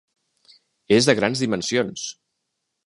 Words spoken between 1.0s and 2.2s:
de grans dimensions.